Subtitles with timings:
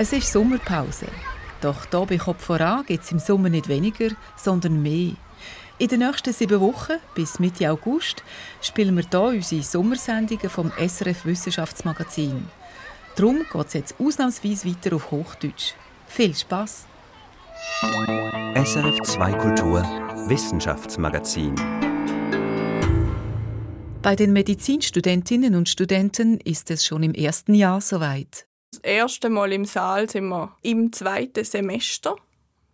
[0.00, 1.08] Es ist Sommerpause.
[1.60, 5.14] Doch hier bei Kopf voran gibt es im Sommer nicht weniger, sondern mehr.
[5.78, 8.22] In den nächsten sieben Wochen, bis Mitte August,
[8.62, 12.46] spielen wir hier unsere Sommersendungen vom SRF Wissenschaftsmagazin.
[13.16, 15.74] Darum geht es jetzt ausnahmsweise weiter auf Hochdeutsch.
[16.06, 16.86] Viel Spaß!
[18.54, 19.82] SRF 2 Kultur
[20.28, 21.56] Wissenschaftsmagazin
[24.00, 28.47] Bei den Medizinstudentinnen und Studenten ist es schon im ersten Jahr soweit.
[28.70, 32.16] Das erste Mal im Saal sind wir im zweiten Semester,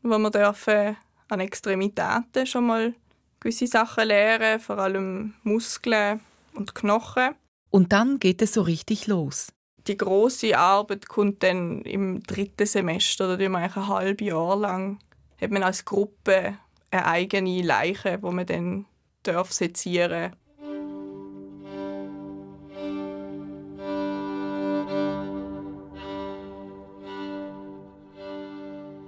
[0.03, 0.97] wo wir dürfen
[1.29, 2.95] an Extremitäten schon mal
[3.39, 6.21] gewisse Sachen lernen, vor allem Muskeln
[6.55, 7.35] und Knochen.
[7.71, 9.53] Und dann geht es so richtig los.
[9.87, 14.99] Die große Arbeit kommt dann im dritten Semester, da wir ein halbes Jahr lang
[15.41, 16.59] hat man als Gruppe
[16.91, 18.87] eine eigene Leiche, wo man dann
[19.23, 20.35] darf sezieren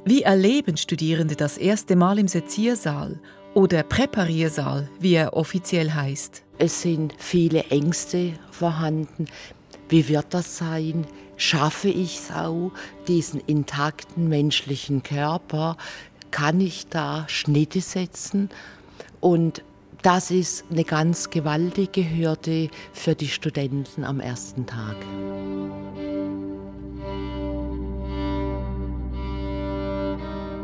[0.09, 3.19] Wie erleben Studierende das erste Mal im Seziersaal
[3.55, 6.45] oder Präpariersaal, wie er offiziell heißt?
[6.59, 9.27] Es sind viele Ängste vorhanden.
[9.89, 11.09] Wie wird das sein?
[11.37, 12.71] Schaffe ich es auch,
[13.09, 15.77] diesen intakten menschlichen Körper?
[16.31, 18.49] Kann ich da Schnitte setzen?
[19.19, 19.65] Und
[20.03, 24.95] das ist eine ganz gewaltige Hürde für die Studenten am ersten Tag.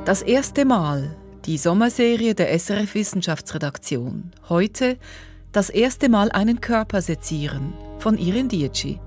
[0.05, 4.33] Das erste Mal die Sommerserie der SRF Wissenschaftsredaktion.
[4.48, 4.98] Heute
[5.53, 8.98] das erste Mal einen Körper sezieren von Irin Dietschi.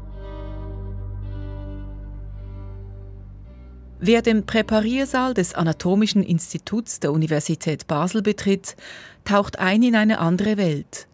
[3.99, 8.77] Wer den Präpariersaal des Anatomischen Instituts der Universität Basel betritt,
[9.25, 11.09] taucht ein in eine andere Welt.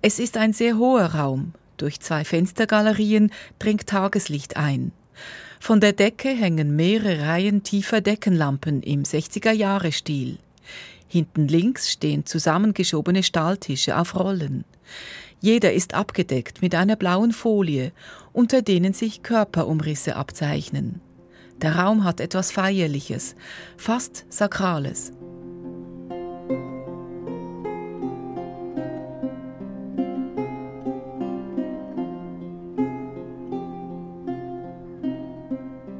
[0.00, 1.54] Es ist ein sehr hoher Raum.
[1.76, 4.92] Durch zwei Fenstergalerien dringt Tageslicht ein.
[5.60, 10.38] Von der Decke hängen mehrere Reihen tiefer Deckenlampen im 60er-Jahre-Stil.
[11.08, 14.64] Hinten links stehen zusammengeschobene Stahltische auf Rollen.
[15.40, 17.92] Jeder ist abgedeckt mit einer blauen Folie,
[18.32, 21.00] unter denen sich Körperumrisse abzeichnen.
[21.62, 23.36] Der Raum hat etwas Feierliches,
[23.76, 25.12] fast Sakrales.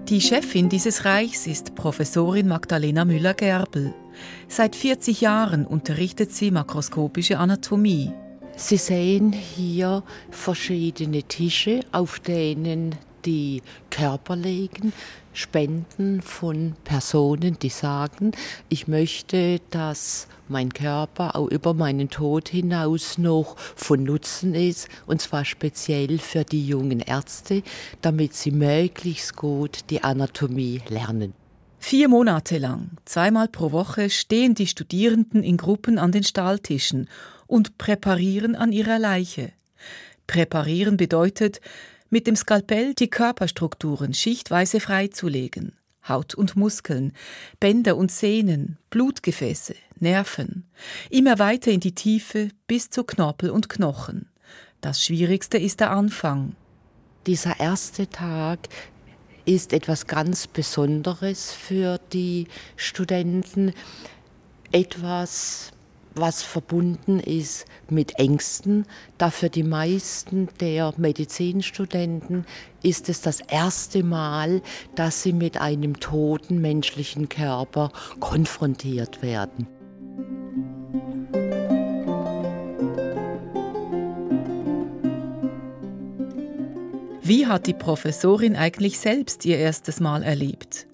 [0.09, 3.95] Die Chefin dieses Reichs ist Professorin Magdalena Müller-Gerbel.
[4.49, 8.13] Seit 40 Jahren unterrichtet sie makroskopische Anatomie.
[8.55, 14.93] Sie sehen hier verschiedene Tische, auf denen die Körper legen,
[15.33, 18.33] Spenden von Personen, die sagen,
[18.69, 25.21] ich möchte, dass mein Körper auch über meinen Tod hinaus noch von Nutzen ist, und
[25.21, 27.63] zwar speziell für die jungen Ärzte,
[28.03, 31.35] damit sie möglichst gut die Anatomie lernen.
[31.79, 37.11] Vier Monate lang, zweimal pro Woche, stehen die Studierenden in Gruppen an den Stahltischen
[37.47, 39.53] und präparieren an ihrer Leiche.
[40.27, 41.61] Präparieren bedeutet,
[42.15, 45.73] mit dem Skalpell die Körperstrukturen schichtweise freizulegen.
[46.09, 47.13] Haut und Muskeln,
[47.59, 50.71] Bänder und Sehnen, Blutgefäße, Nerven,
[51.11, 54.31] immer weiter in die Tiefe bis zu Knorpel und Knochen.
[54.81, 56.55] Das Schwierigste ist der Anfang.
[57.27, 58.61] Dieser erste Tag
[59.45, 63.75] ist etwas ganz Besonderes für die Studenten,
[64.71, 65.74] etwas
[66.15, 68.87] was verbunden ist mit Ängsten.
[69.19, 72.47] Da für die meisten der Medizinstudenten
[72.83, 74.63] ist es das erste Mal,
[74.95, 79.67] dass sie mit einem toten menschlichen Körper konfrontiert werden.
[87.27, 90.87] Wie hat die Professorin eigentlich selbst ihr erstes Mal erlebt?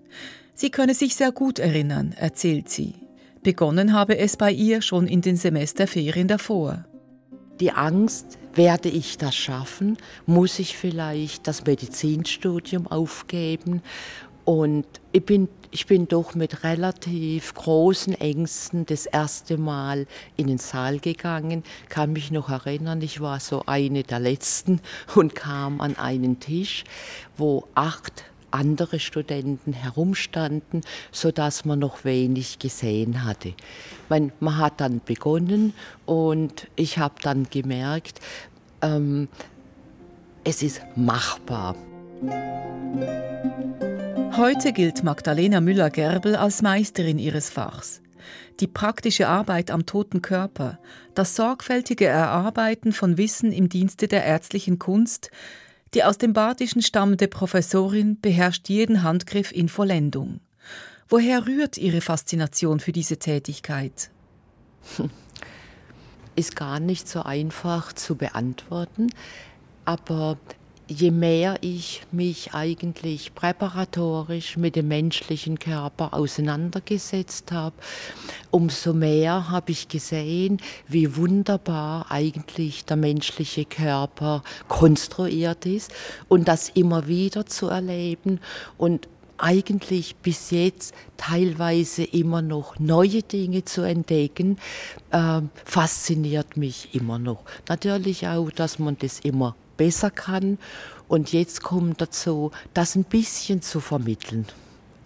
[0.54, 2.94] Sie könne sich sehr gut erinnern, erzählt sie.
[3.42, 6.84] Begonnen habe es bei ihr schon in den Semesterferien davor.
[7.58, 9.96] Die Angst, werde ich das schaffen?
[10.26, 13.82] Muss ich vielleicht das Medizinstudium aufgeben?
[14.44, 20.58] Und ich bin, ich bin doch mit relativ großen Ängsten das erste Mal in den
[20.58, 24.80] Saal gegangen, kann mich noch erinnern, ich war so eine der letzten
[25.14, 26.84] und kam an einen Tisch,
[27.36, 30.82] wo acht andere Studenten herumstanden,
[31.12, 33.54] so dass man noch wenig gesehen hatte.
[34.08, 35.72] Man, man hat dann begonnen
[36.06, 38.20] und ich habe dann gemerkt,
[38.82, 39.28] ähm,
[40.44, 41.76] es ist machbar.
[44.36, 48.00] Heute gilt Magdalena Müller-Gerbel als Meisterin ihres Fachs.
[48.60, 50.78] Die praktische Arbeit am toten Körper,
[51.14, 55.30] das sorgfältige Erarbeiten von Wissen im Dienste der ärztlichen Kunst,
[55.94, 60.40] Die aus dem Badischen stammende Professorin beherrscht jeden Handgriff in Vollendung.
[61.08, 64.10] Woher rührt Ihre Faszination für diese Tätigkeit?
[66.36, 69.08] Ist gar nicht so einfach zu beantworten,
[69.84, 70.38] aber
[70.90, 77.76] je mehr ich mich eigentlich präparatorisch mit dem menschlichen Körper auseinandergesetzt habe,
[78.50, 80.58] umso mehr habe ich gesehen,
[80.88, 85.92] wie wunderbar eigentlich der menschliche Körper konstruiert ist
[86.28, 88.40] und das immer wieder zu erleben
[88.76, 89.08] und
[89.38, 94.58] eigentlich bis jetzt teilweise immer noch neue Dinge zu entdecken,
[95.12, 97.44] äh, fasziniert mich immer noch.
[97.68, 100.58] Natürlich auch, dass man das immer besser kann.
[101.08, 104.44] Und jetzt kommt dazu, das ein bisschen zu vermitteln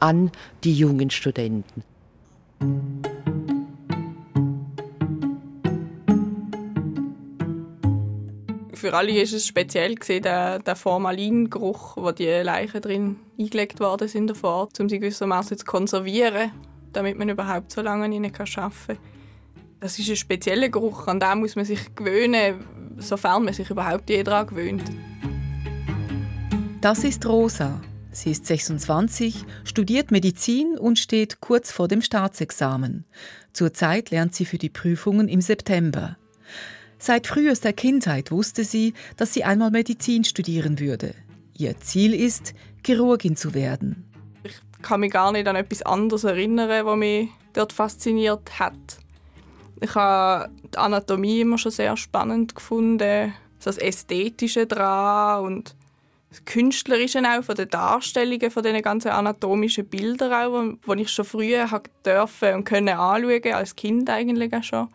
[0.00, 0.32] an
[0.64, 1.84] die jungen Studenten.
[8.76, 14.08] für alle ist es speziell gesehen, der, der Formalingeruch, wo die Leichen drin eingelegt worden
[14.08, 16.52] sind davor, um sie gewissermaßen zu konservieren,
[16.92, 19.13] damit man überhaupt so lange ihnen arbeiten kann.
[19.84, 22.64] Das ist ein spezieller Geruch, an den muss man sich gewöhnen,
[22.96, 24.82] sofern man sich überhaupt je daran gewöhnt.
[26.80, 27.82] Das ist Rosa.
[28.10, 33.04] Sie ist 26, studiert Medizin und steht kurz vor dem Staatsexamen.
[33.52, 36.16] Zurzeit lernt sie für die Prüfungen im September.
[36.96, 41.14] Seit frühester Kindheit wusste sie, dass sie einmal Medizin studieren würde.
[41.58, 42.54] Ihr Ziel ist,
[42.86, 44.10] Chirurgin zu werden.
[44.44, 49.03] Ich kann mich gar nicht an etwas anderes erinnern, was mich dort fasziniert hat.
[49.80, 55.74] Ich habe die Anatomie immer schon sehr spannend gefunden, das Ästhetische daran und
[56.30, 61.24] das Künstlerische auch von den Darstellungen von diesen ganzen anatomischen Bildern auch, die ich schon
[61.24, 61.68] früher
[62.04, 64.88] dürfen und können anschauen, als Kind eigentlich auch schon.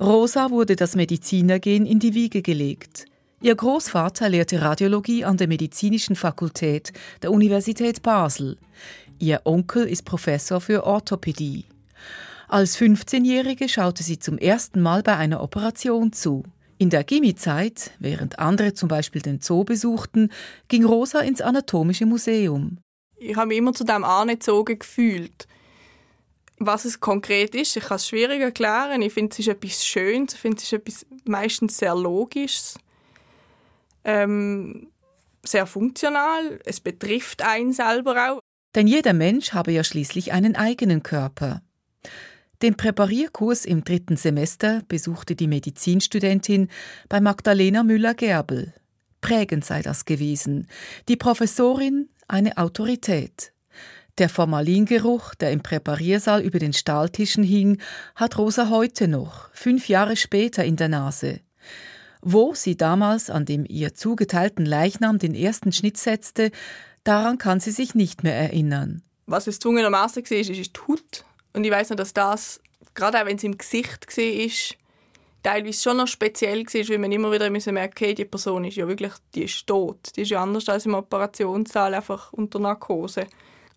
[0.00, 3.06] Rosa wurde das Medizinergehen in die Wiege gelegt.
[3.40, 8.56] Ihr Großvater lehrte Radiologie an der Medizinischen Fakultät der Universität Basel.
[9.18, 11.64] Ihr Onkel ist Professor für Orthopädie.
[12.52, 16.42] Als 15-Jährige schaute sie zum ersten Mal bei einer Operation zu.
[16.76, 20.30] In der Gimmi-Zeit, während andere zum Beispiel den Zoo besuchten,
[20.68, 22.76] ging Rosa ins Anatomische Museum.
[23.16, 25.48] Ich habe mich immer zu dem angezogen gefühlt.
[26.58, 29.00] Was es konkret ist, ich kann es schwierig erklären.
[29.00, 32.78] Ich finde, es ist etwas Schönes, ich finde, es ist etwas meistens sehr Logisches,
[34.04, 34.88] ähm,
[35.42, 36.60] sehr funktional.
[36.66, 38.40] Es betrifft einen selber auch.
[38.74, 41.62] Denn jeder Mensch habe ja schließlich einen eigenen Körper.
[42.62, 46.68] Den Präparierkurs im dritten Semester besuchte die Medizinstudentin
[47.08, 48.72] bei Magdalena Müller-Gerbel.
[49.20, 50.68] Prägend sei das gewesen.
[51.08, 53.52] Die Professorin eine Autorität.
[54.18, 57.80] Der Formalingeruch, der im Präpariersaal über den Stahltischen hing,
[58.14, 61.40] hat Rosa heute noch, fünf Jahre später, in der Nase.
[62.20, 66.52] Wo sie damals an dem ihr zugeteilten Leichnam den ersten Schnitt setzte,
[67.02, 69.02] daran kann sie sich nicht mehr erinnern.
[69.26, 71.24] Was es zwungenermaßen war, ist, ist die Haut.
[71.52, 72.60] Und ich weiß noch, dass das,
[72.94, 74.76] gerade auch wenn es im Gesicht war,
[75.42, 78.86] teilweise schon noch speziell war, weil man immer wieder merken okay, die Person ist ja
[78.86, 79.98] wirklich die ist tot.
[80.16, 83.26] Die ist ja anders als im Operationssaal, einfach unter Narkose.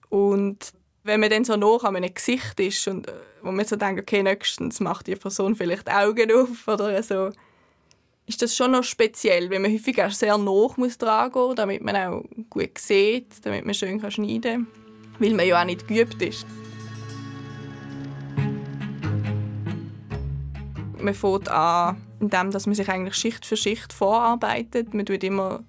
[0.10, 0.74] Und
[1.04, 4.02] wenn man dann so nah an einem Gesicht ist und äh, wo man so denkt,
[4.02, 7.30] okay, nächstens macht die Person vielleicht Augen auf oder so,
[8.28, 11.84] ist das schon noch speziell, weil man häufig auch sehr nah muss dran gehen, damit
[11.84, 14.68] man auch gut sieht, damit man schön schneiden kann,
[15.20, 16.46] weil man ja auch nicht geübt ist.
[21.06, 24.96] Man fängt an, indem man sich eigentlich Schicht für Schicht vorarbeitet.
[24.96, 25.64] Man tut immer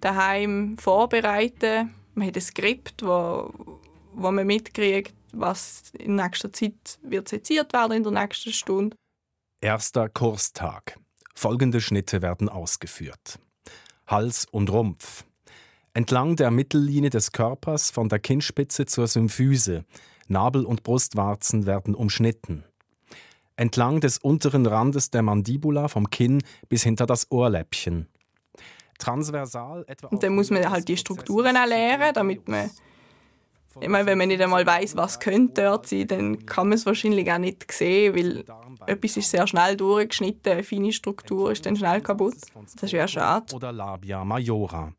[0.00, 1.94] daheim vorbereiten.
[2.14, 3.52] Man hat ein Skript, wo,
[4.14, 8.96] wo man mitkriegt, was in nächster Zeit wird seziert werden in der nächsten Stunde.
[9.60, 10.98] Erster Kurstag.
[11.34, 13.38] Folgende Schnitte werden ausgeführt.
[14.06, 15.26] Hals und Rumpf.
[15.92, 19.84] Entlang der Mittellinie des Körpers von der Kinnspitze zur Symphyse.
[20.28, 22.64] Nabel und Brustwarzen werden umschnitten.
[23.58, 28.06] Entlang des unteren Randes der Mandibula vom Kinn bis hinter das Ohrläppchen.
[28.98, 30.06] Transversal etwa.
[30.08, 32.70] Und dann muss man halt die Strukturen erlernen, damit man
[33.80, 36.86] ich meine, wenn man nicht einmal weiß, was könnte dort sein, dann kann man es
[36.86, 38.44] wahrscheinlich auch nicht sehen, weil
[38.86, 42.34] etwas ist sehr schnell durchgeschnitten, eine feine Struktur ist dann schnell kaputt.
[42.80, 43.54] Das wäre schade.
[43.54, 44.92] Oder Labia majora.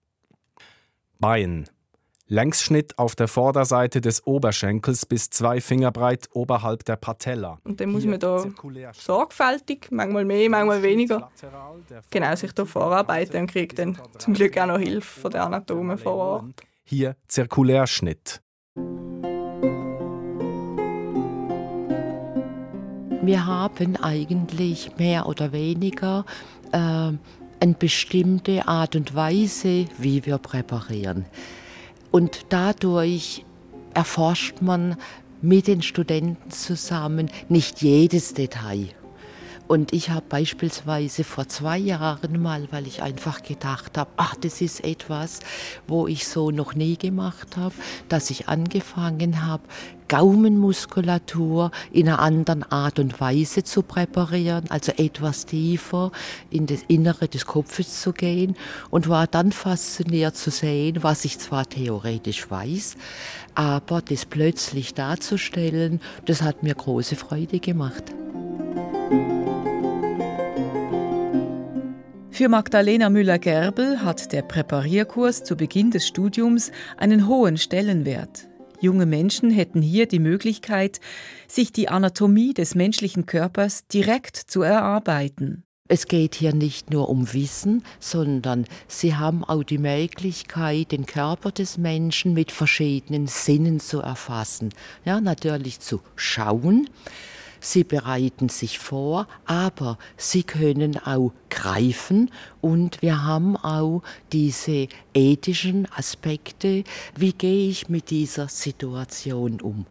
[1.20, 1.66] Bein.
[2.32, 7.58] Längsschnitt auf der Vorderseite des Oberschenkels bis zwei Finger breit oberhalb der Patella.
[7.64, 8.46] Und dann muss man da
[8.94, 11.32] sorgfältig, manchmal mehr, manchmal weniger,
[12.12, 15.98] genau sich da vorarbeiten und kriegt dann zum Glück auch noch Hilfe von den Anatomen
[15.98, 16.46] vor Ort.
[16.84, 18.42] Hier Zirkulärschnitt.
[23.22, 26.26] Wir haben eigentlich mehr oder weniger
[26.72, 31.26] äh, eine bestimmte Art und Weise, wie wir präparieren.
[32.12, 33.46] Und dadurch
[33.94, 34.98] erforscht man
[35.42, 38.90] mit den Studenten zusammen nicht jedes Detail.
[39.70, 44.62] Und ich habe beispielsweise vor zwei Jahren mal, weil ich einfach gedacht habe, ach, das
[44.62, 45.42] ist etwas,
[45.88, 47.76] wo ich so noch nie gemacht habe,
[48.08, 49.62] dass ich angefangen habe,
[50.08, 56.12] Gaumenmuskulatur in einer anderen Art und Weise zu präparieren, also etwas tiefer
[56.50, 58.56] in das Innere des Kopfes zu gehen
[58.90, 62.98] und war dann fasziniert zu sehen, was ich zwar theoretisch weiß,
[63.54, 68.16] aber das plötzlich darzustellen, das hat mir große Freude gemacht.
[72.40, 78.48] Für Magdalena Müller-Gerbel hat der Präparierkurs zu Beginn des Studiums einen hohen Stellenwert.
[78.80, 81.02] Junge Menschen hätten hier die Möglichkeit,
[81.50, 85.66] sich die Anatomie des menschlichen Körpers direkt zu erarbeiten.
[85.90, 91.52] Es geht hier nicht nur um Wissen, sondern sie haben auch die Möglichkeit, den Körper
[91.52, 94.70] des Menschen mit verschiedenen Sinnen zu erfassen.
[95.04, 96.88] Ja, natürlich zu schauen,
[97.60, 105.88] sie bereiten sich vor, aber sie können auch greifen und wir haben auch diese ethischen
[105.92, 106.84] Aspekte,
[107.16, 109.86] wie gehe ich mit dieser Situation um.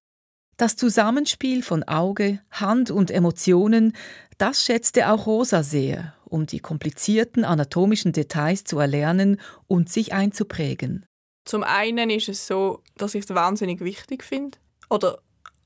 [0.57, 3.93] Das Zusammenspiel von Auge, Hand und Emotionen,
[4.39, 11.07] das schätzte auch Rosa sehr, um die komplizierten anatomischen Details zu erlernen und sich einzuprägen.
[11.45, 14.59] Zum einen ist es so, dass ich es wahnsinnig wichtig finde
[14.91, 15.21] oder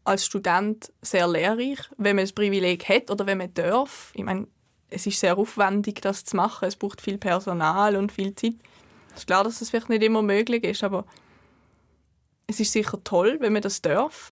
[0.04, 4.12] als Student sehr lehrreich, wenn man das Privileg hat oder wenn man darf.
[4.14, 4.46] Ich meine,
[4.90, 6.66] es ist sehr aufwendig, das zu machen.
[6.66, 8.54] Es braucht viel Personal und viel Zeit.
[9.14, 11.04] Es ist klar, dass das vielleicht nicht immer möglich ist, aber
[12.46, 14.31] es ist sicher toll, wenn man das darf.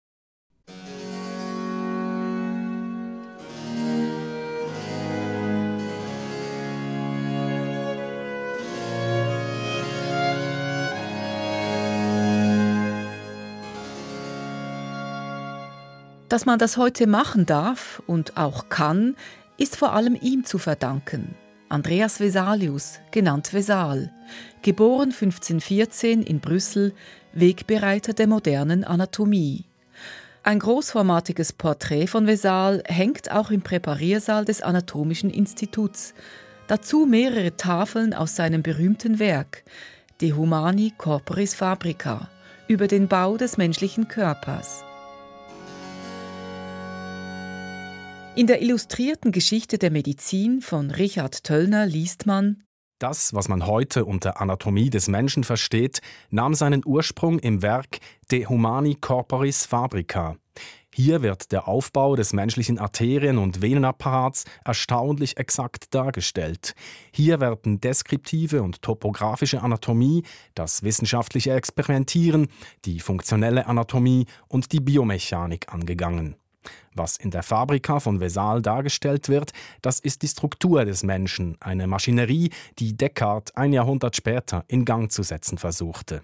[16.35, 19.15] Dass man das heute machen darf und auch kann,
[19.57, 21.37] ist vor allem ihm zu verdanken.
[21.69, 24.13] Andreas Vesalius, genannt Vesal,
[24.61, 26.93] geboren 1514 in Brüssel,
[27.35, 29.67] Wegbereiter der modernen Anatomie.
[30.43, 36.15] Ein großformatiges Porträt von Vesal hängt auch im Präpariersaal des Anatomischen Instituts.
[36.67, 39.63] Dazu mehrere Tafeln aus seinem berühmten Werk
[40.21, 42.29] De Humani Corporis Fabrica
[42.67, 44.85] über den Bau des menschlichen Körpers.
[48.37, 52.65] In der illustrierten Geschichte der Medizin von Richard Töllner liest man
[52.99, 56.01] Das, was man heute unter Anatomie des Menschen versteht,
[56.31, 57.99] nahm seinen Ursprung im Werk
[58.33, 60.35] De Humani Corporis Fabrica.
[60.93, 66.75] Hier wird der Aufbau des menschlichen Arterien- und Venenapparats erstaunlich exakt dargestellt.
[67.13, 70.25] Hier werden deskriptive und topografische Anatomie,
[70.57, 72.49] das wissenschaftliche Experimentieren,
[72.85, 76.35] die funktionelle Anatomie und die Biomechanik angegangen.
[76.95, 79.53] Was in der Fabrika von Vesal dargestellt wird,
[79.83, 85.11] das ist die Struktur des Menschen, eine Maschinerie, die Descartes ein Jahrhundert später in Gang
[85.11, 86.23] zu setzen versuchte.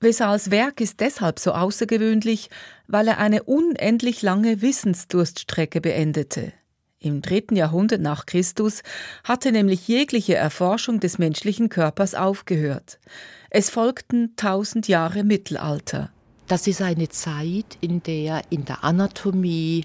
[0.00, 2.50] Vesals Werk ist deshalb so außergewöhnlich,
[2.86, 6.52] weil er eine unendlich lange Wissensdurststrecke beendete.
[6.98, 8.82] Im dritten Jahrhundert nach Christus
[9.24, 12.98] hatte nämlich jegliche Erforschung des menschlichen Körpers aufgehört.
[13.48, 16.10] Es folgten tausend Jahre Mittelalter.
[16.48, 19.84] Das ist eine Zeit, in der in der Anatomie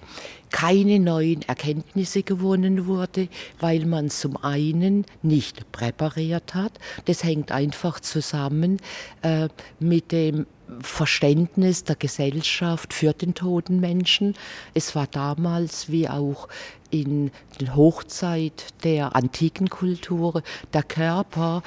[0.51, 6.73] keine neuen Erkenntnisse gewonnen wurde, weil man zum einen nicht präpariert hat.
[7.05, 8.77] Das hängt einfach zusammen
[9.23, 9.47] äh,
[9.79, 10.45] mit dem
[10.81, 14.35] Verständnis der Gesellschaft für den toten Menschen.
[14.75, 16.47] Es war damals wie auch
[16.91, 21.63] in der Hochzeit der antiken Kultur der Körper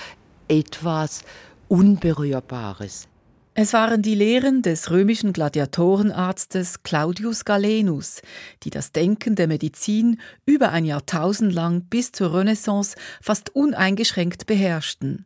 [0.49, 1.23] etwas
[1.69, 3.09] Unberührbares.
[3.57, 8.21] Es waren die Lehren des römischen Gladiatorenarztes Claudius Galenus,
[8.65, 15.25] die das Denken der Medizin über ein Jahrtausend lang bis zur Renaissance fast uneingeschränkt beherrschten.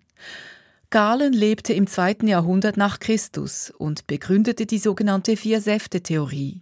[0.90, 6.60] Galen lebte im zweiten Jahrhundert nach Christus und begründete die sogenannte Vier-Säfte-Theorie.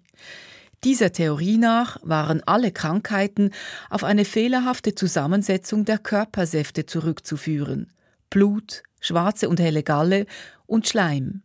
[0.85, 3.51] Dieser Theorie nach waren alle Krankheiten
[3.91, 7.93] auf eine fehlerhafte Zusammensetzung der Körpersäfte zurückzuführen.
[8.31, 10.27] Blut, schwarze und helle Galle
[10.67, 11.43] und Schleim.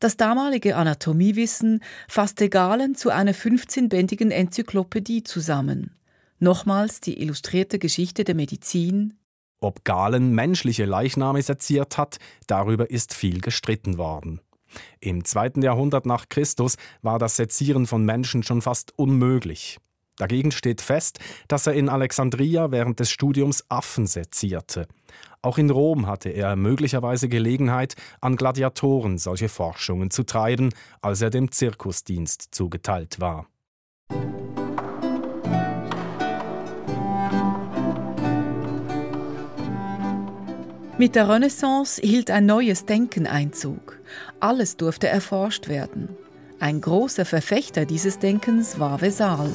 [0.00, 5.96] Das damalige Anatomiewissen fasste Galen zu einer 15-bändigen Enzyklopädie zusammen.
[6.38, 9.14] Nochmals die illustrierte Geschichte der Medizin.
[9.60, 14.40] Ob Galen menschliche Leichname seziert hat, darüber ist viel gestritten worden.
[15.00, 19.78] Im zweiten Jahrhundert nach Christus war das Sezieren von Menschen schon fast unmöglich.
[20.16, 21.18] Dagegen steht fest,
[21.48, 24.86] dass er in Alexandria während des Studiums Affen sezierte.
[25.42, 30.70] Auch in Rom hatte er möglicherweise Gelegenheit, an Gladiatoren solche Forschungen zu treiben,
[31.02, 33.46] als er dem Zirkusdienst zugeteilt war.
[40.96, 44.00] Mit der Renaissance hielt ein neues Denken Einzug.
[44.38, 46.16] Alles durfte erforscht werden.
[46.60, 49.50] Ein großer Verfechter dieses Denkens war Vesal.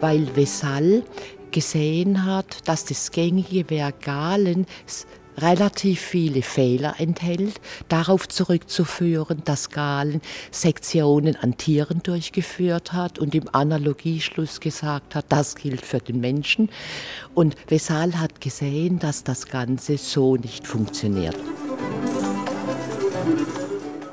[0.00, 1.02] Weil Vesal
[1.50, 4.66] gesehen hat, dass das gängige Vergalen
[5.40, 10.20] relativ viele Fehler enthält, darauf zurückzuführen, dass Galen
[10.50, 16.68] Sektionen an Tieren durchgeführt hat und im Analogieschluss gesagt hat, das gilt für den Menschen.
[17.34, 21.36] Und Vesal hat gesehen, dass das Ganze so nicht funktioniert.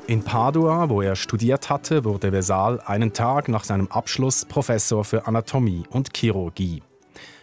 [0.08, 5.26] In Padua, wo er studiert hatte, wurde Vesal einen Tag nach seinem Abschluss Professor für
[5.26, 6.84] Anatomie und Chirurgie.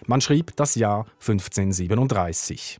[0.08, 2.80] Man schrieb das Jahr 1537.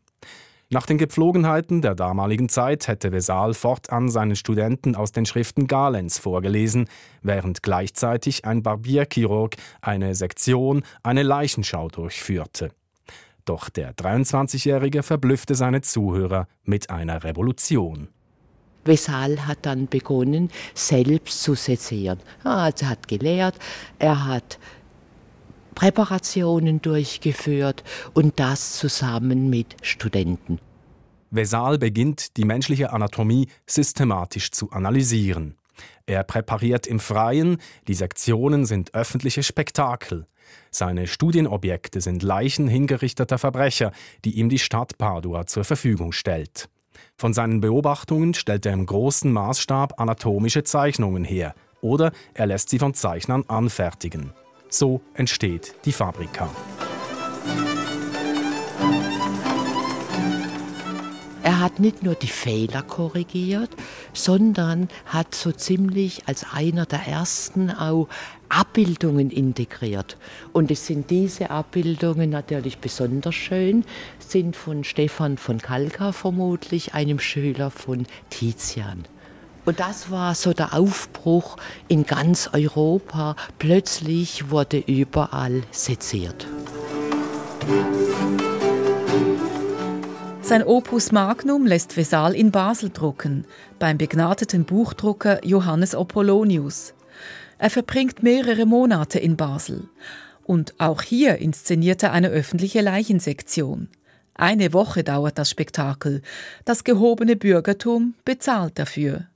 [0.70, 6.18] Nach den Gepflogenheiten der damaligen Zeit hätte Vesal fortan seinen Studenten aus den Schriften Galens
[6.18, 6.88] vorgelesen,
[7.22, 12.72] während gleichzeitig ein Barbierchirurg eine Sektion, eine Leichenschau durchführte.
[13.44, 18.08] Doch der 23-Jährige verblüffte seine Zuhörer mit einer Revolution.
[18.86, 22.20] Vesal hat dann begonnen, selbst zu sezieren.
[22.44, 23.56] Also hat gelehrt,
[24.00, 24.60] er hat
[25.76, 30.60] Präparationen durchgeführt und das zusammen mit Studenten.
[31.32, 35.56] Vesal beginnt, die menschliche Anatomie systematisch zu analysieren.
[36.06, 40.28] Er präpariert im Freien, die Sektionen sind öffentliche Spektakel.
[40.70, 43.92] Seine Studienobjekte sind Leichen hingerichteter Verbrecher,
[44.26, 46.70] die ihm die Stadt Padua zur Verfügung stellt.
[47.24, 52.80] Von seinen Beobachtungen stellt er im großen Maßstab anatomische Zeichnungen her oder er lässt sie
[52.80, 54.34] von Zeichnern anfertigen.
[54.68, 56.50] So entsteht die Fabrika.
[61.44, 63.70] Er hat nicht nur die Fehler korrigiert,
[64.12, 68.10] sondern hat so ziemlich als einer der ersten auch
[68.54, 70.18] Abbildungen integriert.
[70.52, 73.84] Und es sind diese Abbildungen natürlich besonders schön,
[74.20, 79.06] sind von Stefan von Kalka vermutlich, einem Schüler von Tizian.
[79.66, 83.36] Und das war so der Aufbruch in ganz Europa.
[83.60, 86.48] Plötzlich wurde überall seziert.
[90.42, 93.46] Sein Opus Magnum lässt Vesal in Basel drucken,
[93.80, 96.94] beim begnadeten Buchdrucker Johannes Apollonius.
[97.58, 99.90] Er verbringt mehrere Monate in Basel.
[100.44, 103.90] Und auch hier inszeniert er eine öffentliche Leichensektion.
[104.36, 106.22] Eine Woche dauert das Spektakel.
[106.66, 109.28] Das gehobene Bürgertum bezahlt dafür.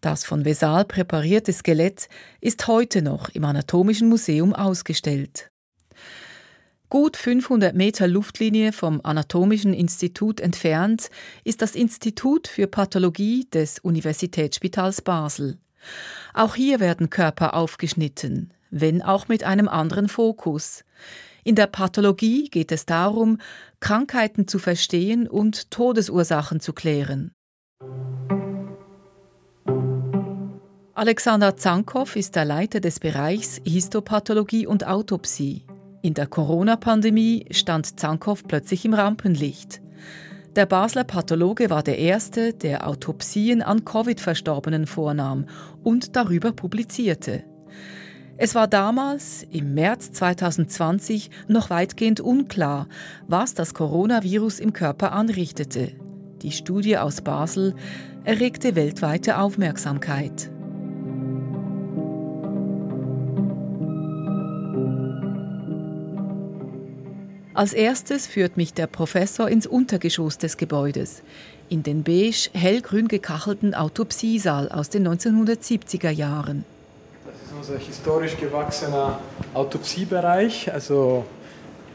[0.00, 2.08] Das von Vesal präparierte Skelett
[2.40, 5.50] ist heute noch im Anatomischen Museum ausgestellt.
[6.88, 11.08] Gut 500 Meter Luftlinie vom Anatomischen Institut entfernt
[11.42, 15.58] ist das Institut für Pathologie des Universitätsspitals Basel.
[16.34, 20.84] Auch hier werden Körper aufgeschnitten, wenn auch mit einem anderen Fokus.
[21.44, 23.38] In der Pathologie geht es darum,
[23.80, 27.32] Krankheiten zu verstehen und Todesursachen zu klären.
[30.94, 35.66] Alexander Zankow ist der Leiter des Bereichs Histopathologie und Autopsie.
[36.02, 39.80] In der Corona-Pandemie stand Zankow plötzlich im Rampenlicht.
[40.54, 45.46] Der Basler Pathologe war der Erste, der Autopsien an Covid-Verstorbenen vornahm
[45.82, 47.42] und darüber publizierte.
[48.36, 52.86] Es war damals, im März 2020, noch weitgehend unklar,
[53.26, 55.92] was das Coronavirus im Körper anrichtete.
[56.42, 57.74] Die Studie aus Basel
[58.24, 60.50] erregte weltweite Aufmerksamkeit.
[67.54, 71.22] Als erstes führt mich der Professor ins Untergeschoss des Gebäudes,
[71.68, 76.64] in den beige hellgrün gekachelten Autopsiesaal aus den 1970er Jahren.
[77.26, 79.20] Das ist unser historisch gewachsener
[79.52, 81.26] Autopsiebereich, also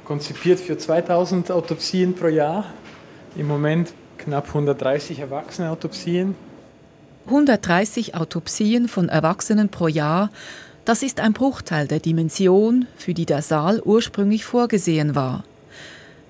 [0.05, 2.65] konzipiert für 2000 Autopsien pro Jahr.
[3.35, 6.35] Im Moment knapp 130 Erwachsene-Autopsien.
[7.25, 10.29] 130 Autopsien von Erwachsenen pro Jahr,
[10.87, 15.43] das ist ein Bruchteil der Dimension, für die der Saal ursprünglich vorgesehen war.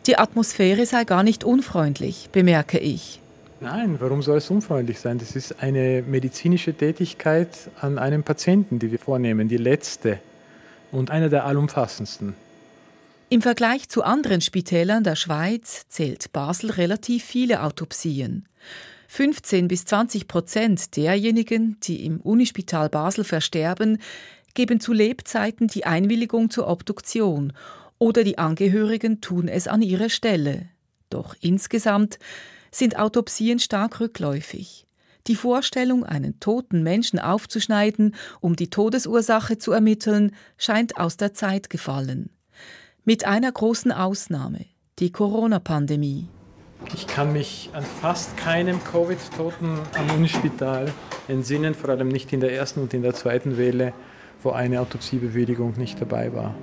[0.08, 3.22] Die Atmosphäre sei gar nicht unfreundlich, bemerke ich.
[3.60, 5.20] Nein, warum soll es unfreundlich sein?
[5.20, 10.18] Das ist eine medizinische Tätigkeit an einem Patienten, die wir vornehmen, die letzte
[10.92, 12.34] und eine der allumfassendsten.
[13.30, 18.48] Im Vergleich zu anderen Spitälern der Schweiz zählt Basel relativ viele Autopsien.
[19.08, 24.00] 15 bis 20 Prozent derjenigen, die im Unispital Basel versterben,
[24.58, 27.54] geben zu Lebzeiten die Einwilligung zur Obduktion
[28.00, 30.68] oder die Angehörigen tun es an ihrer Stelle.
[31.12, 32.18] Doch insgesamt
[32.72, 34.88] sind Autopsien stark rückläufig.
[35.28, 41.70] Die Vorstellung, einen toten Menschen aufzuschneiden, um die Todesursache zu ermitteln, scheint aus der Zeit
[41.70, 42.32] gefallen.
[43.06, 44.66] Mit einer großen Ausnahme,
[44.98, 46.30] die Corona-Pandemie.
[46.96, 50.92] Ich kann mich an fast keinem Covid-Toten am Unispital
[51.28, 53.94] entsinnen, vor allem nicht in der ersten und in der zweiten Welle,
[54.44, 56.56] wo eine Autopsiebewilligung nicht dabei war.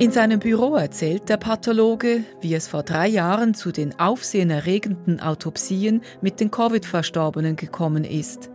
[0.00, 6.00] In seinem Büro erzählt der Pathologe, wie es vor drei Jahren zu den aufsehenerregenden Autopsien
[6.22, 8.50] mit den Covid-Verstorbenen gekommen ist.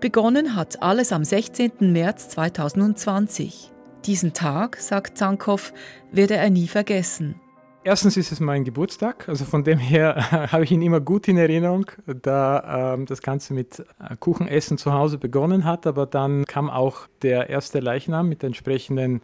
[0.00, 1.92] Begonnen hat alles am 16.
[1.92, 3.72] März 2020.
[4.06, 5.72] Diesen Tag, sagt Zankow,
[6.10, 7.40] werde er nie vergessen.
[7.86, 11.36] Erstens ist es mein Geburtstag, also von dem her habe ich ihn immer gut in
[11.36, 16.70] Erinnerung, da ähm, das Ganze mit äh, Kuchenessen zu Hause begonnen hat, aber dann kam
[16.70, 19.20] auch der erste Leichnam mit entsprechenden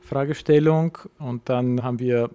[0.00, 2.30] Fragestellung und dann haben wir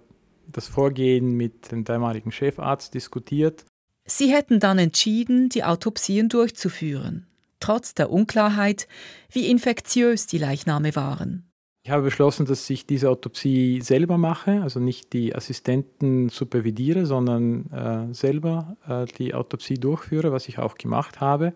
[0.52, 3.64] das Vorgehen mit dem damaligen Chefarzt diskutiert.
[4.04, 7.26] Sie hätten dann entschieden, die Autopsien durchzuführen,
[7.58, 8.86] trotz der Unklarheit,
[9.30, 11.49] wie infektiös die Leichname waren.
[11.82, 17.70] Ich habe beschlossen, dass ich diese Autopsie selber mache, also nicht die Assistenten supervidiere, sondern
[17.72, 21.54] äh, selber äh, die Autopsie durchführe, was ich auch gemacht habe.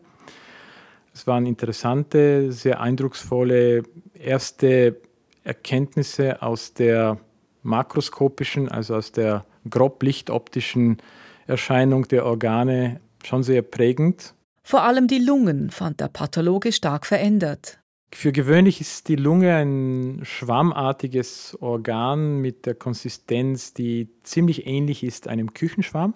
[1.12, 3.82] Es waren interessante, sehr eindrucksvolle
[4.14, 4.96] erste
[5.44, 7.18] Erkenntnisse aus der
[7.62, 10.98] makroskopischen, also aus der grob lichtoptischen
[11.46, 14.34] Erscheinung der Organe schon sehr prägend.
[14.62, 17.78] Vor allem die Lungen fand der Pathologe stark verändert.
[18.14, 25.28] Für gewöhnlich ist die Lunge ein schwammartiges Organ mit der Konsistenz, die ziemlich ähnlich ist
[25.28, 26.14] einem Küchenschwamm.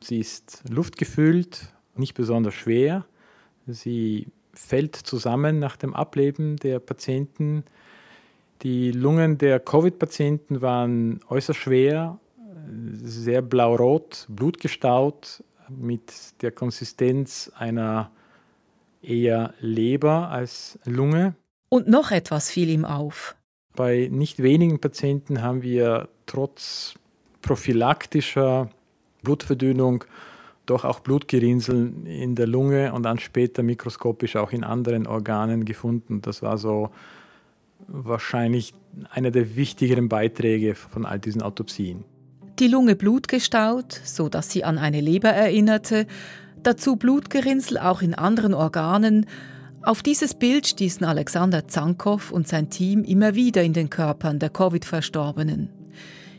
[0.00, 3.04] Sie ist luftgefüllt, nicht besonders schwer.
[3.66, 7.64] Sie fällt zusammen nach dem Ableben der Patienten
[8.64, 12.18] die Lungen der Covid-Patienten waren äußerst schwer,
[13.02, 18.10] sehr blau-rot, blutgestaut, mit der Konsistenz einer
[19.04, 21.34] eher Leber als Lunge.
[21.68, 23.36] Und noch etwas fiel ihm auf.
[23.74, 26.94] Bei nicht wenigen Patienten haben wir trotz
[27.42, 28.70] prophylaktischer
[29.22, 30.04] Blutverdünnung
[30.66, 36.22] doch auch Blutgerinnseln in der Lunge und dann später mikroskopisch auch in anderen Organen gefunden.
[36.22, 36.90] Das war so
[37.86, 38.72] wahrscheinlich
[39.10, 42.04] einer der wichtigeren Beiträge von all diesen Autopsien.
[42.58, 46.06] Die Lunge blutgestaut, so dass sie an eine Leber erinnerte,
[46.66, 49.26] dazu Blutgerinnsel auch in anderen Organen.
[49.82, 54.50] Auf dieses Bild stießen Alexander Zankow und sein Team immer wieder in den Körpern der
[54.50, 55.68] Covid-Verstorbenen.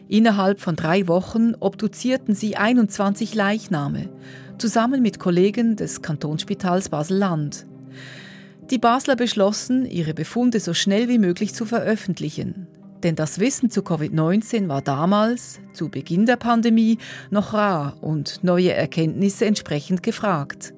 [0.07, 4.09] Innerhalb von drei Wochen obduzierten sie 21 Leichname,
[4.57, 7.65] zusammen mit Kollegen des Kantonsspitals Basel-Land.
[8.69, 12.67] Die Basler beschlossen, ihre Befunde so schnell wie möglich zu veröffentlichen.
[13.05, 16.97] Denn das Wissen zu Covid-19 war damals, zu Beginn der Pandemie,
[17.29, 20.73] noch rar und neue Erkenntnisse entsprechend gefragt.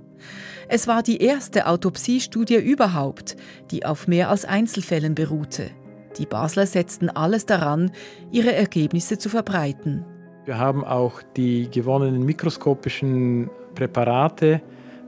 [0.68, 3.38] Es war die erste Autopsiestudie überhaupt,
[3.72, 5.70] die auf mehr als Einzelfällen beruhte.
[6.18, 7.92] Die Basler setzten alles daran,
[8.30, 10.04] ihre Ergebnisse zu verbreiten.
[10.44, 14.62] Wir haben auch die gewonnenen mikroskopischen Präparate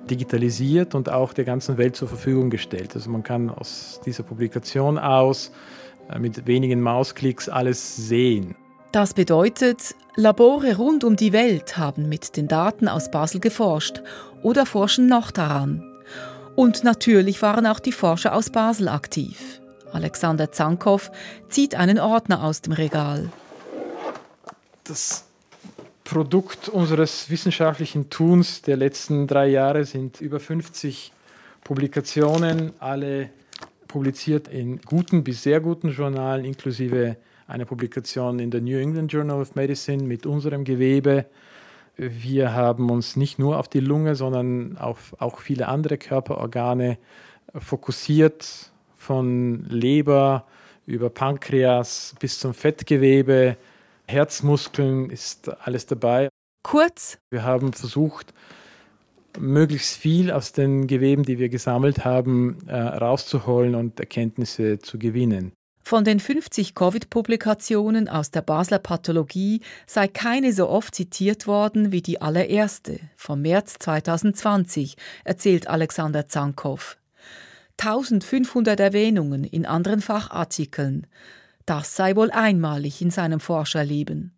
[0.10, 2.96] digitalisiert und auch der ganzen Welt zur Verfügung gestellt.
[2.96, 5.52] Also man kann aus dieser Publikation aus
[6.18, 8.56] mit wenigen Mausklicks alles sehen.
[8.92, 14.02] Das bedeutet, Labore rund um die Welt haben mit den Daten aus Basel geforscht
[14.42, 15.84] oder forschen noch daran.
[16.56, 19.62] Und natürlich waren auch die Forscher aus Basel aktiv.
[19.94, 21.12] Alexander Zankow
[21.50, 23.30] zieht einen Ordner aus dem Regal.
[24.84, 25.26] Das
[26.04, 31.12] Produkt unseres wissenschaftlichen Tuns der letzten drei Jahre sind über 50
[31.64, 33.30] Publikationen, alle
[33.90, 39.42] publiziert in guten bis sehr guten Journalen, inklusive einer Publikation in der New England Journal
[39.42, 41.26] of Medicine mit unserem Gewebe.
[41.98, 46.98] Wir haben uns nicht nur auf die Lunge, sondern auf auch viele andere Körperorgane
[47.54, 50.46] fokussiert, von Leber
[50.86, 53.58] über Pankreas bis zum Fettgewebe,
[54.08, 56.30] Herzmuskeln ist alles dabei.
[56.64, 57.20] Kurz.
[57.30, 58.34] Wir haben versucht,
[59.38, 65.52] möglichst viel aus den Geweben, die wir gesammelt haben, äh, rauszuholen und Erkenntnisse zu gewinnen.
[65.84, 72.02] Von den 50 Covid-Publikationen aus der Basler Pathologie sei keine so oft zitiert worden wie
[72.02, 76.98] die allererste vom März 2020, erzählt Alexander Zankow.
[77.80, 81.08] 1500 Erwähnungen in anderen Fachartikeln,
[81.66, 84.34] Das sei wohl einmalig in seinem Forscherleben.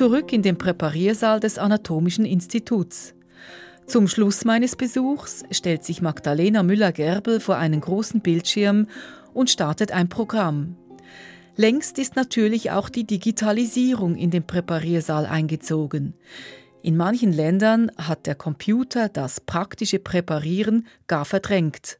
[0.00, 3.12] Zurück in den Präpariersaal des Anatomischen Instituts.
[3.86, 8.86] Zum Schluss meines Besuchs stellt sich Magdalena Müller-Gerbel vor einen großen Bildschirm
[9.34, 10.78] und startet ein Programm.
[11.54, 16.14] Längst ist natürlich auch die Digitalisierung in den Präpariersaal eingezogen.
[16.80, 21.99] In manchen Ländern hat der Computer das praktische Präparieren gar verdrängt.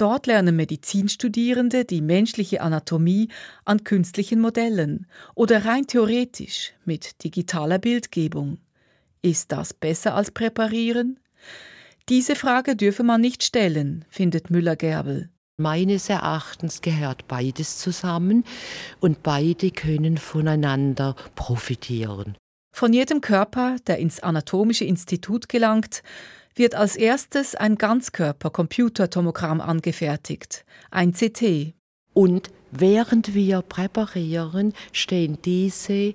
[0.00, 3.28] Dort lernen Medizinstudierende die menschliche Anatomie
[3.66, 8.56] an künstlichen Modellen oder rein theoretisch mit digitaler Bildgebung.
[9.20, 11.20] Ist das besser als Präparieren?
[12.08, 15.28] Diese Frage dürfe man nicht stellen, findet Müller-Gerbel.
[15.58, 18.44] Meines Erachtens gehört beides zusammen
[19.00, 22.38] und beide können voneinander profitieren.
[22.74, 26.02] Von jedem Körper, der ins Anatomische Institut gelangt,
[26.54, 31.74] wird als erstes ein Ganzkörper-Computertomogramm angefertigt, ein CT.
[32.12, 36.14] Und während wir präparieren, stehen diese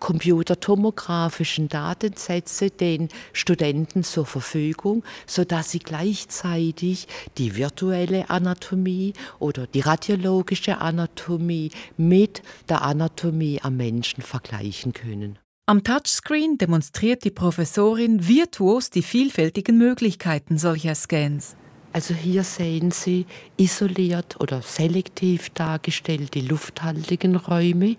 [0.00, 7.06] computertomografischen Datensätze den Studenten zur Verfügung, sodass sie gleichzeitig
[7.38, 15.38] die virtuelle Anatomie oder die radiologische Anatomie mit der Anatomie am Menschen vergleichen können.
[15.66, 21.54] Am Touchscreen demonstriert die Professorin virtuos die vielfältigen Möglichkeiten solcher Scans.
[21.92, 27.96] Also hier sehen Sie isoliert oder selektiv dargestellte lufthaltigen Räume,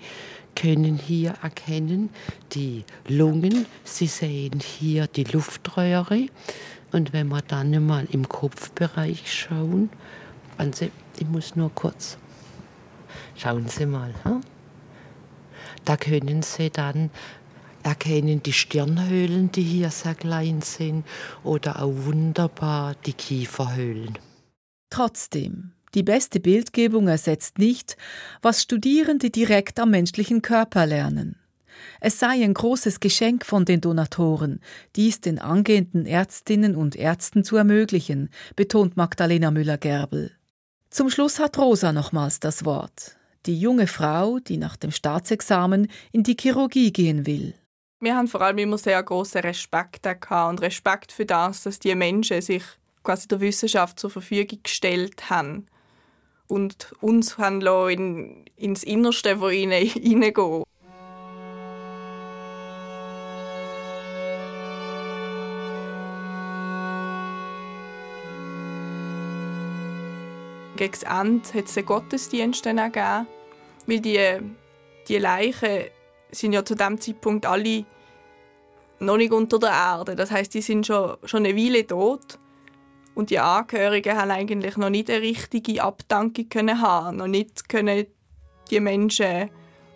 [0.56, 2.10] können hier erkennen
[2.54, 6.28] die Lungen, Sie sehen hier die Luftröhre
[6.92, 9.90] und wenn wir dann mal im Kopfbereich schauen,
[10.58, 12.18] also ich muss nur kurz,
[13.36, 14.42] schauen Sie mal, hm?
[15.86, 17.10] da können Sie dann
[17.84, 21.06] erkennen die Stirnhöhlen, die hier sehr klein sind,
[21.44, 24.18] oder auch wunderbar die Kieferhöhlen.
[24.90, 27.98] Trotzdem, die beste Bildgebung ersetzt nicht,
[28.42, 31.36] was Studierende direkt am menschlichen Körper lernen.
[32.00, 34.60] Es sei ein großes Geschenk von den Donatoren,
[34.96, 40.32] dies den angehenden Ärztinnen und Ärzten zu ermöglichen, betont Magdalena Müller-Gerbel.
[40.90, 43.18] Zum Schluss hat Rosa nochmals das Wort.
[43.46, 47.56] Die junge Frau, die nach dem Staatsexamen in die Chirurgie gehen will.
[48.04, 51.94] Wir haben vor allem immer sehr großen Respekt gehabt und Respekt für das, dass die
[51.94, 52.64] Menschen sich
[53.04, 55.68] quasi der Wissenschaft zur Verfügung gestellt haben
[56.48, 60.64] und uns haben in, ins Innerste von ihnen hineingehen.
[70.76, 73.28] Gegen das Ende hat es einen Gottesdienst gegeben,
[73.86, 74.40] weil die,
[75.08, 75.84] die Leichen
[76.32, 77.86] sind ja zu dem Zeitpunkt alle
[79.02, 80.16] noch nicht unter der Erde.
[80.16, 82.40] Das heißt, die sind schon, schon eine Weile tot.
[83.14, 88.06] Und die Angehörigen haben eigentlich noch nicht eine richtige Abdankung können haben, noch nicht können
[88.70, 89.50] die Menschen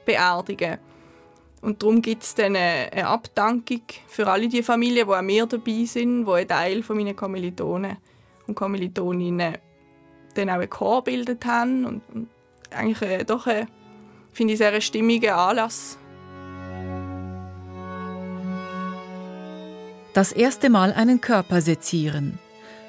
[0.06, 0.80] beerdigen.
[1.62, 5.86] Und darum gibt es dann eine Abdankung für alle die Familien, die auch mir dabei
[5.86, 7.98] sind, die ein Teil von meinen Kommilitonen
[8.48, 9.58] und Kommilitoninnen
[10.36, 11.86] dann auch einen Chor gebildet haben.
[11.86, 12.28] Und,
[12.70, 13.68] eigentlich doch, ein,
[14.34, 15.98] finde ich, sehr ein stimmiger Anlass
[20.16, 22.40] Das erste Mal einen Körper sezieren.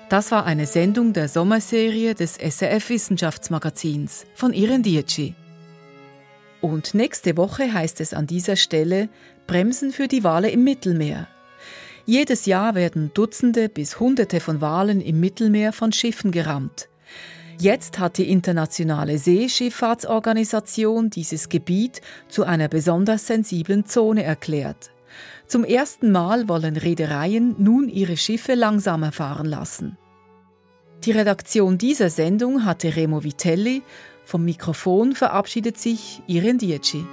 [0.09, 5.35] Das war eine Sendung der Sommerserie des SRF Wissenschaftsmagazins von Iren Dietschi.
[6.61, 9.09] Und nächste Woche heißt es an dieser Stelle
[9.49, 11.27] Bremsen für die Wale im Mittelmeer.
[12.05, 16.89] Jedes Jahr werden Dutzende bis Hunderte von Walen im Mittelmeer von Schiffen gerammt.
[17.59, 24.93] Jetzt hat die Internationale Seeschifffahrtsorganisation dieses Gebiet zu einer besonders sensiblen Zone erklärt.
[25.47, 29.97] Zum ersten Mal wollen Reedereien nun ihre Schiffe langsamer fahren lassen.
[31.05, 33.83] Die Redaktion dieser Sendung hatte Remo Vitelli,
[34.25, 37.05] vom Mikrofon verabschiedet sich Irene Dietschi.